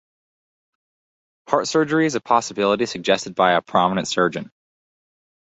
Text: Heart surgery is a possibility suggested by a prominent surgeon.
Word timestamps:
Heart 1.47 1.67
surgery 1.67 2.07
is 2.07 2.15
a 2.15 2.21
possibility 2.21 2.87
suggested 2.87 3.35
by 3.35 3.51
a 3.51 3.61
prominent 3.61 4.07
surgeon. 4.07 4.51